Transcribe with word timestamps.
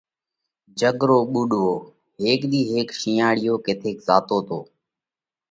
جڳت 0.79 1.01
رو 1.09 1.19
ٻُوڏوو: 1.31 1.71
هيڪ 2.23 2.41
ۮِي 2.51 2.61
هيڪ 2.71 2.87
شِينئاۯِيو 2.99 3.53
ڪٿئيڪ 3.65 3.97
زاتو 4.07 4.37
تو۔ 4.47 4.59